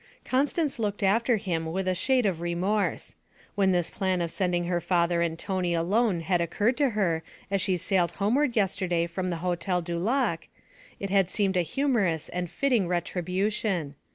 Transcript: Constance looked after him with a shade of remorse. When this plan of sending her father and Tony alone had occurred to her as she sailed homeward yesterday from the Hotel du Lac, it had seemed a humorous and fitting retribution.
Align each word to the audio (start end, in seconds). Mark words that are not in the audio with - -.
Constance 0.25 0.79
looked 0.79 1.03
after 1.03 1.37
him 1.37 1.71
with 1.71 1.87
a 1.87 1.93
shade 1.93 2.25
of 2.25 2.41
remorse. 2.41 3.13
When 3.53 3.71
this 3.71 3.91
plan 3.91 4.19
of 4.19 4.31
sending 4.31 4.63
her 4.65 4.81
father 4.81 5.21
and 5.21 5.37
Tony 5.37 5.75
alone 5.75 6.21
had 6.21 6.41
occurred 6.41 6.75
to 6.77 6.89
her 6.89 7.21
as 7.51 7.61
she 7.61 7.77
sailed 7.77 8.13
homeward 8.13 8.55
yesterday 8.55 9.05
from 9.05 9.29
the 9.29 9.35
Hotel 9.45 9.79
du 9.79 9.99
Lac, 9.99 10.49
it 10.99 11.11
had 11.11 11.29
seemed 11.29 11.55
a 11.55 11.61
humorous 11.61 12.29
and 12.29 12.49
fitting 12.49 12.87
retribution. 12.87 13.93